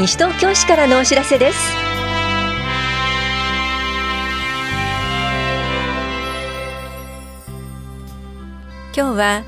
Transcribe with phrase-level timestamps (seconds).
[0.00, 1.58] 西東京市からのお知らせです。
[8.96, 9.42] 今日は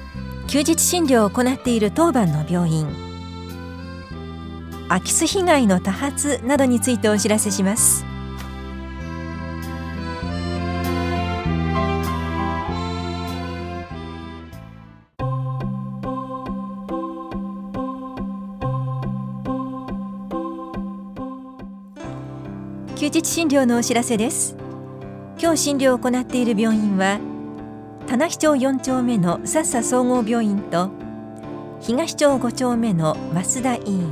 [0.48, 2.86] 休日診療を行っている当番の病院。
[4.90, 8.11] 空き巣被害の多発などについてお知らせします。
[23.02, 24.54] 休日診療のお知らせです。
[25.36, 27.18] 今日診療を行っている病院は
[28.06, 30.88] 棚視町4丁目のさっさ総合病院と
[31.80, 34.06] 東町5丁目の増田医院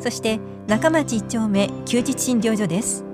[0.00, 3.04] そして中町1丁目休日診療所です。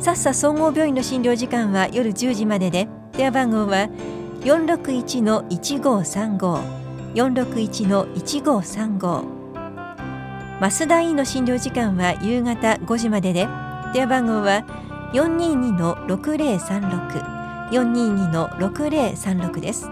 [0.00, 3.90] さっさ総合病院の診療時間は夜10時までで電話番号は
[4.40, 6.80] 461-1535
[7.12, 9.39] 461-1535
[10.60, 13.48] 増田医の診療時間は夕方5時までで。
[13.94, 14.62] 電話番号は
[15.14, 19.88] 422-6036 422-6036です。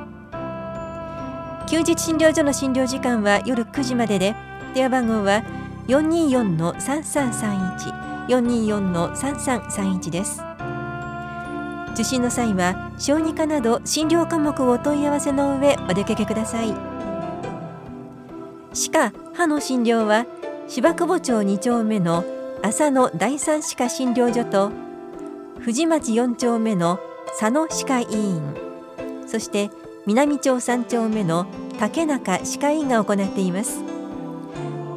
[1.67, 4.37] 休日診療所の診療時間は夜9時までで。
[4.75, 5.43] 電話番号は
[5.87, 10.43] 424-3331 424-3331です。
[11.95, 16.75] 受診の際は小児科など診療科目をお問い合わせの上お出かけください。
[18.75, 20.27] 歯科・歯の診療は
[20.69, 22.27] 芝久保町2丁目の
[22.63, 24.71] 浅野第三歯科診療所と
[25.61, 27.01] 富士町4丁目の
[27.39, 28.55] 佐野歯科医院
[29.27, 29.71] そして
[30.07, 31.47] 南町3丁目の
[31.79, 33.81] 竹中歯科医院が行っています。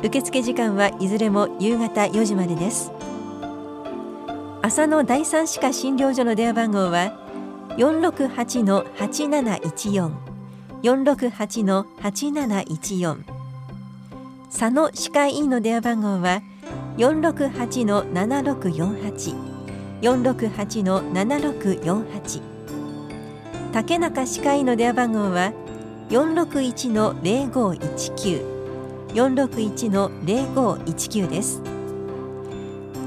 [0.04, 2.92] 受付時間はいずれも夕方4時までです。
[4.62, 7.18] 浅野第三歯科診療所の電話番号は
[7.78, 10.12] 468-8714
[10.84, 13.31] 468-8714
[14.52, 16.42] 佐野歯科医院の電話番号は
[16.98, 19.52] 468-7648
[20.02, 22.42] 468-7648
[23.72, 25.54] 竹中歯科医の電話番号は
[26.10, 28.52] 461-0519
[29.14, 31.62] 461-0519です。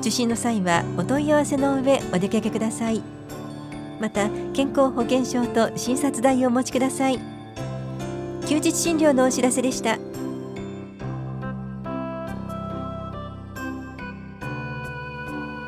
[0.01, 3.03] 受診の際はお問い合わせの上お出かけください。
[4.01, 7.19] また健康保険証と診察代をお持ちください。
[8.47, 9.99] 休日診療のお知らせでした。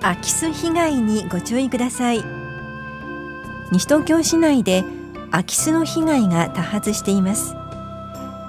[0.06, 2.24] 空き巣被害にご注意ください。
[3.72, 4.84] 西東京市内で
[5.32, 7.56] 空き巣の被害が多発しています。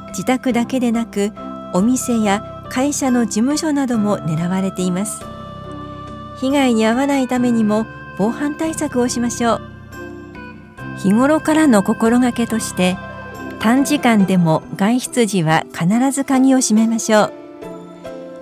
[0.09, 1.31] 自宅だけでなく
[1.73, 5.23] お店や会社の事務所なども狙われています。
[6.39, 7.87] 被害に遭わないためにも
[8.19, 9.61] 防犯対策をしましょう。
[10.99, 12.97] 日頃からの心がけとして
[13.57, 17.46] 短時間でも外出時は必ず鍵を閉めましょう。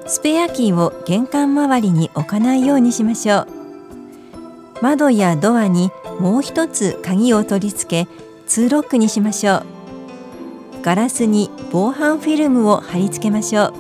[0.07, 3.47] スペアキーを玄関周りに置かないようにしましょう。
[4.81, 5.89] 窓やドアに
[6.19, 8.11] もう一つ鍵を取り付け
[8.45, 9.65] ツーロックにしましょう。
[10.83, 13.73] ガラスに防犯フィルムを貼り付けましょう。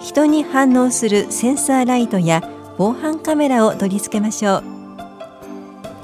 [0.00, 2.42] 人に反応するセンサーライトや
[2.78, 4.64] 防犯カメラを取り付けましょう。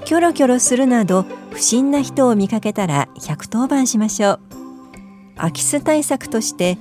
[0.05, 4.41] キョロキョロするなど不審な人を見かけたら110番しましょう。
[5.37, 6.77] 空き巣対策として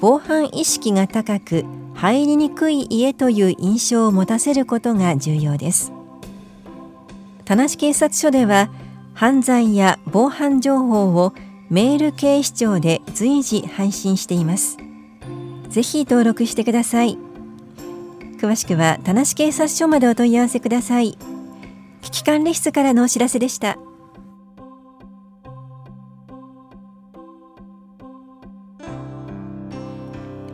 [0.00, 1.64] 防犯意識が高く
[1.94, 5.92] 入りにくい家という印象を持たせることが重要です。
[7.44, 8.70] 田無警察署では
[9.14, 11.32] 犯罪や防犯情報を
[11.70, 14.76] メール警視庁で随時配信しています。
[15.68, 17.18] ぜひ登録してください。
[18.38, 21.18] 詳しくは田無警察署までお問い合わせください。
[22.02, 23.78] 危機管理室からのお知らせでした。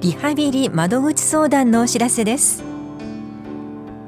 [0.05, 2.63] リハビリ窓口相談のお知らせです。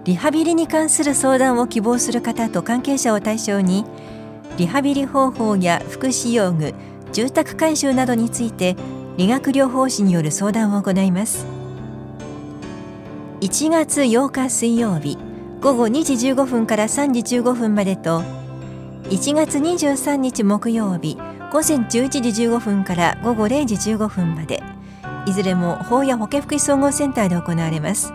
[0.04, 3.86] リハビリに関する相談を希望する方と関係者を対象に
[4.58, 6.74] リハビリ方法や福祉用具
[7.14, 8.76] 住宅改修などについて
[9.16, 11.46] 理学療法士による相談を行います。
[13.40, 15.16] 1月8日水曜日
[15.62, 18.20] 午後2時15分から3時15分までと
[19.04, 21.16] 1月23日木曜日
[21.50, 24.75] 午前11時15分から午後0時15分まで。
[25.26, 28.12] いずれも法や保健福祉総合センターで行われます。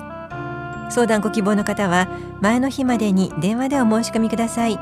[0.90, 2.08] 相談ご希望の方は
[2.42, 4.80] 前の日までに電話でお申し込みください。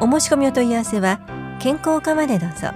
[0.00, 1.20] お申し込みお問い合わせは
[1.60, 2.68] 健康課までどうぞ。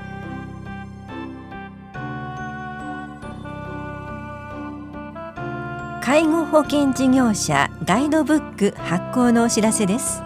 [6.02, 10.22] 介護保険事業者ガイドブック発行のお知らせです。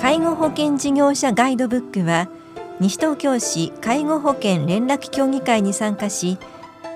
[0.00, 2.28] 介護保険事業者ガイドブックは
[2.78, 6.38] 西東京市介護保険連絡協議会に参加し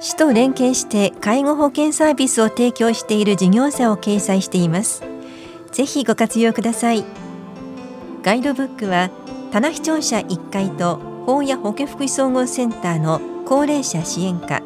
[0.01, 5.03] 市と連携して介護保険サービスを提供している事業者を掲載しています。
[5.73, 7.05] ぜひご活用ください。
[8.23, 9.11] ガイドブックは
[9.53, 10.97] 棚視聴者1階と
[11.27, 14.63] 法や保健福祉総合センターの高齢者支援課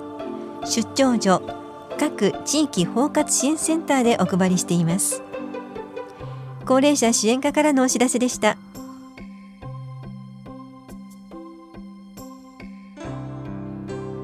[0.65, 1.43] 出張所
[1.99, 5.23] 各地域包括支援センターでお配りしています。
[6.65, 8.57] 高齢者支援課からのお知らせでした。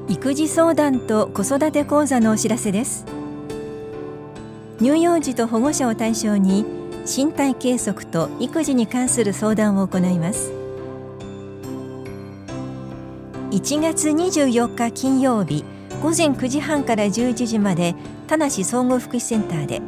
[0.07, 3.05] 育児相談と子育て講座のお知らせです。
[4.79, 6.63] 乳幼児と保護者を対象に
[7.05, 10.51] 身体計測と育児に関する相談を行います。
[13.49, 15.63] 1月24日金曜日
[16.03, 17.95] 午前9時半から11時まで
[18.27, 19.81] 田無総合福祉センターで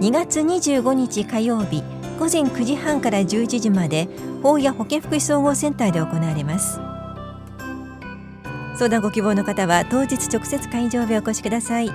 [0.00, 1.84] 2月25日火曜日
[2.18, 4.08] 午前9時半から11時まで
[4.42, 6.80] 法や保健福祉総合センターで行われます。
[8.80, 11.92] 相談ご希望の方は当日直接会場へお越しください。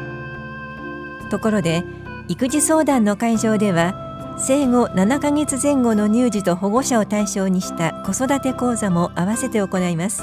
[1.31, 1.83] ところで
[2.27, 10.21] 育児相談の会場では生後7ヶ月前後の乳児と保護者を対象にした子育て講座も合わせて行います。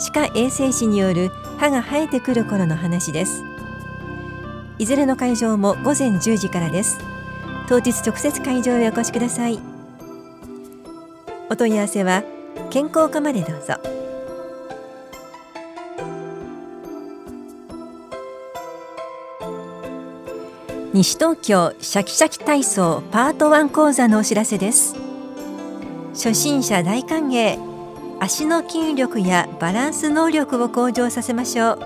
[0.00, 3.44] 歯科衛生士による歯が生えてくる頃の話です。
[4.80, 6.98] いずれの会場も午前10時からです。
[7.68, 9.60] 当日直接会場へお越しください。
[11.48, 12.24] お問い合わせは
[12.70, 14.03] 健康課までどうぞ。
[20.94, 24.94] 西東京シャキシャキ体操パート1講座のお知らせです。
[26.12, 27.58] 初心者大歓迎。
[28.20, 31.78] 足の筋力やバランス能力を向上させましょう。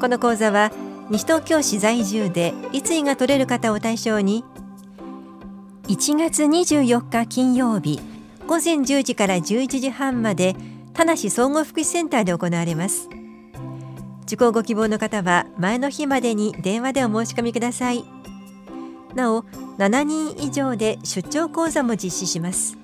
[0.00, 0.72] この講座は
[1.10, 4.44] 西東京市在住で立位が取れる方を対象に
[5.86, 8.00] 1月24日金曜日
[8.48, 10.56] 午前10時から11時半まで
[10.92, 13.19] 田無総合福祉センターで行われます。
[14.30, 18.04] 受講ご希望の方は前の日までに電話でお申し込みください。
[19.16, 19.42] なお
[19.76, 22.78] 7人以上で出張講座も実施します。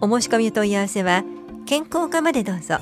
[0.00, 1.22] お申し込み問い合わせは
[1.66, 2.78] 健康課までどうぞ。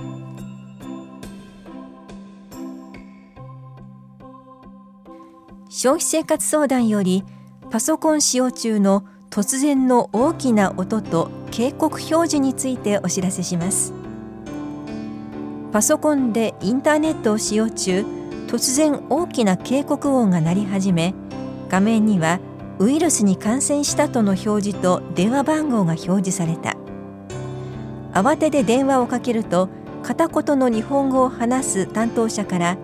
[5.68, 7.24] 消費生活相談より
[7.70, 14.01] パソコン使用中の突然の大きな音と警告表示についてお知らせします。
[15.72, 18.04] パソコンでインターネットを使用中
[18.46, 21.14] 突然大きな警告音が鳴り始め
[21.70, 22.40] 画面には
[22.78, 26.76] ウイルスに感染したとの表示と電話番号が表示された。
[28.12, 29.70] 慌てて電話をかけると
[30.02, 32.76] 片言の日本語を話す担当者から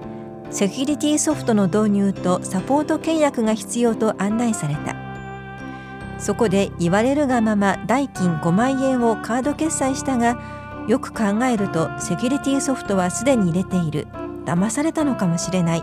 [0.51, 4.97] セキュリティソフトの導入とサポート契約が必要と案内された。
[6.19, 10.41] そこで言われるがまま代金5万円をカード決済したが
[10.89, 14.09] よく考えるとセキュリティソフトはすでに入れている。
[14.47, 15.83] 騙されたのかもしれない。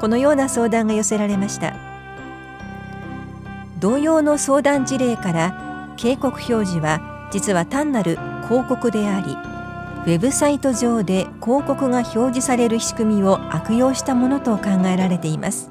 [0.00, 1.74] このような相談が寄せられました。
[3.78, 9.36] 同様の相談事例から警告表示は実は単なる広告であり
[10.06, 15.70] ウェブサイト上で広告が表示される仕組みを悪用したものと考えられています。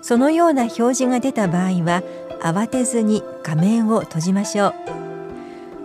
[0.00, 2.02] そのような表示が出た場合は
[2.40, 4.99] 慌てずに画面を閉じましょう。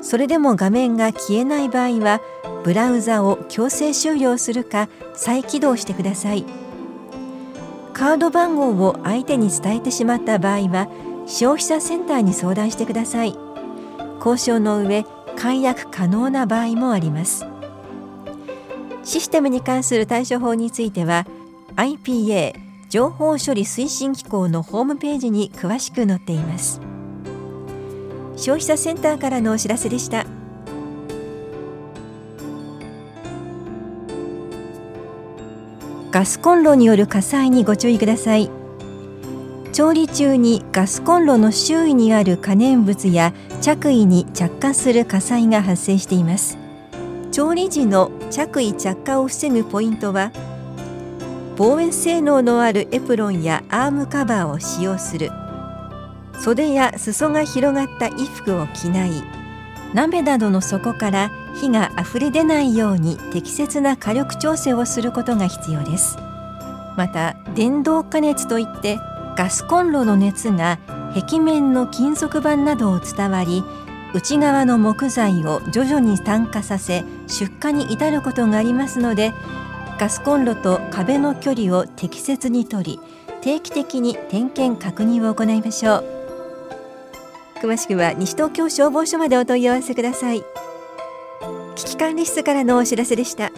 [0.05, 2.21] それでも画面が消えない場合は
[2.63, 6.45] ブラウザを強制終了するか再起動してください。
[7.91, 10.87] カード番号を相手に伝えてしまった場合は
[11.25, 13.35] 消費者センターに相談してください。
[14.23, 17.43] 交渉の上解約可能な場合もあります。
[19.03, 21.25] システムに関する対処法については
[21.77, 22.53] IPA
[22.89, 26.79] 情報処理推進機構のホームページに詳しく載っています。
[28.45, 30.23] 消費者センターからのお知らせでした。
[36.11, 38.51] ガスコンロによる火災にご注意ください。
[39.73, 46.59] 調理中にガスコンロの周囲にある可燃物や着衣に着火する火災が発生しています。
[47.31, 50.31] 調理時の着衣着火を防ぐポイントは
[51.57, 55.31] 防煙性能のあるエプロンやアームカバーを使用する。
[56.45, 59.23] 袖や裾が広がった衣服を着ない。
[59.95, 66.19] 鍋などの底から火があふれ出ないように適切な火力調整をすることが必要です。
[66.97, 68.99] また電動加熱といって
[69.35, 70.77] ガスコンロの熱が
[71.15, 73.63] 壁面の金属板などを伝わり
[74.13, 79.33] 内側の木材を徐々に炭化させ出火に至ることがありますので
[79.99, 82.99] ガスコンロと壁の距離を適切にとり
[83.41, 86.14] 定期的に点検確認を行いましょう。
[87.65, 90.43] 詳しくは西東京消防署までお問い合わせください。
[91.75, 93.51] 危機管理室からのお知らせでした。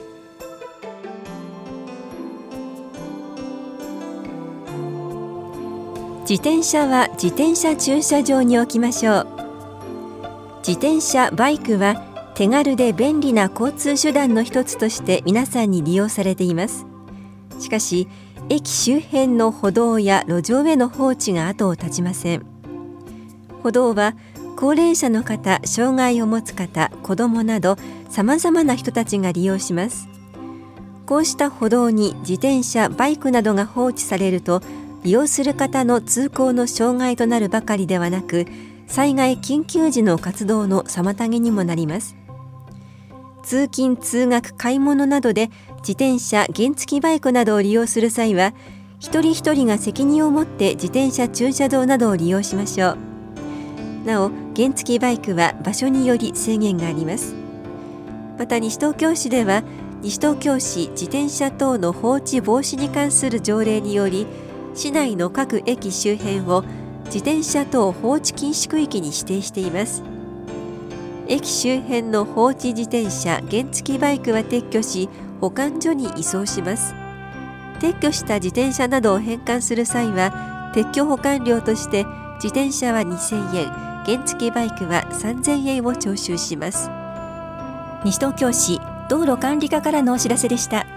[6.21, 9.27] 自転車は自転車駐車場に置きましょう。
[10.59, 16.85] 自転車バイクは手軽で便利な交通手段の一つとして皆さんに利用されています。
[17.59, 18.07] しかし
[18.47, 22.56] 駅周辺の歩道や路上への放置が後を絶ちません。
[23.67, 24.15] 歩道は
[24.55, 27.75] 高齢者の方、障害を持つ方、子どもなど
[28.09, 30.07] さまざまな人たちが利用します。
[31.05, 34.61] こうした歩道に自転車、バイクなどが放置されると
[35.03, 38.45] 利用する方の通行の障害となるばかりではなく
[38.87, 42.15] 災害緊急時の活動の妨げにもなります。
[43.43, 48.53] 通勤通学買い物などで自転車原付バイクなどを利用する際は
[49.01, 53.16] 一人一人が責任を持って自転車駐車場などを利用しましょう。
[54.07, 57.35] なお原付バイクは場所により制限があります。
[58.39, 59.63] また西東京市では
[60.01, 64.25] 西東京市自転車等の放置防止に関する条例により
[64.73, 66.63] 市内の各駅周辺を
[67.05, 70.03] 自転車等放置禁止区域に指定しています。
[71.27, 75.09] 駅周辺の放置自転車原付バイクは撤去し
[75.41, 76.93] 保管所に移送します。
[77.79, 86.89] 撤去した自転車などを返還する際は撤去保管料として自転車は2000円原付バイクは3000円を徴収します。
[88.05, 90.87] 西東京市道路管理課からのお知らせでした。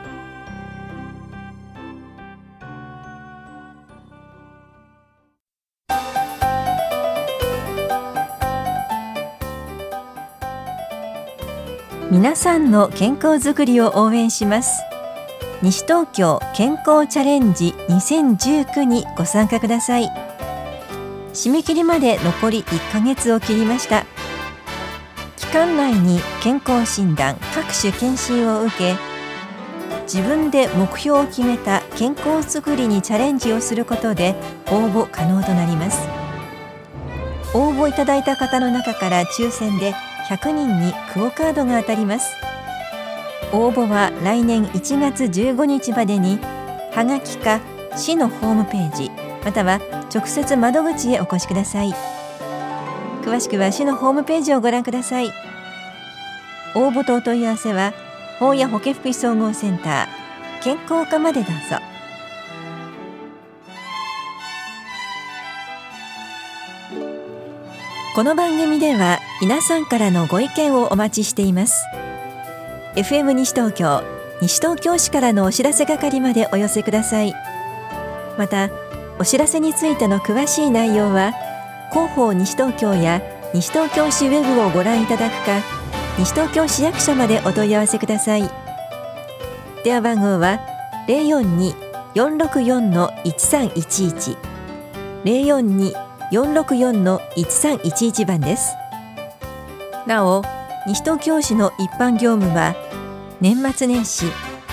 [12.13, 14.83] 皆さんの健康づくりを応援します。
[15.63, 20.30] 西東京健康チャレンジ2019にご参加ください。
[21.33, 24.05] 締め切りまで残り1ヶ月を切りました。
[25.37, 28.95] 期間内に健康診断各種検診を受け
[30.03, 34.35] 自分で目標を決めた健康づくりにチャレンジをすることで
[34.67, 36.09] 応募可能となります。
[37.53, 39.93] 応募いただいた方の中から抽選で
[40.29, 42.35] 100人にクオカードが当たります。
[43.53, 46.39] 応募は来年1月15日までに
[46.93, 47.61] はがきか
[47.97, 49.11] 市のホームページ
[49.45, 49.81] または
[50.15, 51.95] 直接窓口へお越しください。
[53.23, 55.33] 詳しくは市のホームページをご覧ください。
[56.75, 57.93] 応募とお問い合わせは
[58.39, 61.79] 法や保健福祉総合センター健康課までどうぞ。
[68.15, 71.85] この番組では皆さんからのご意見をお待ちしています。
[72.97, 74.03] FM 西東京
[74.43, 77.35] 西東京市からのお知らせ係までお寄せください。
[78.37, 78.69] また
[79.21, 81.35] お知らせについての詳しい内容は
[81.93, 83.21] 広報西東京や
[83.53, 85.61] 西東京市ウェブをご覧いただくか
[86.19, 88.51] 西東京市役所までお問い合わせください。
[89.85, 90.59] 電話番号は
[92.15, 94.39] 042-464-1311
[96.33, 98.75] 042-464-1311番です。
[100.07, 100.43] なお
[100.87, 102.75] 西東京市の一般業務は
[103.43, 104.25] 年末年始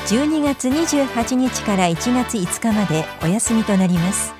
[0.07, 4.36] 12月28日から1月5日までお休みとなります。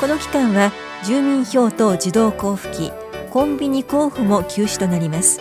[0.00, 0.72] この期間は
[1.04, 2.92] 住民票等自動交付機
[3.30, 5.40] コンビニ交付も休止となります。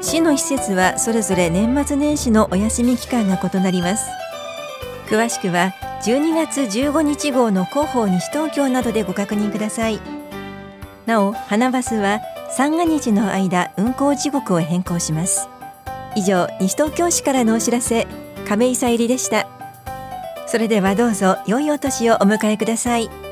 [0.00, 4.08] 市の施設はそれぞれ年末年始のお休み期間が異なります。
[5.08, 5.72] 詳しくは
[6.04, 10.00] 12月15日号の広報西東京などでご確認ください。
[11.06, 15.48] なお花バスは三が日の間運行時刻を変更します。
[16.16, 18.08] 以上西東京市からのお知らせ
[18.48, 19.48] 亀井さゆりでした。
[20.46, 23.27] それではどうぞ良いお年をお迎えください。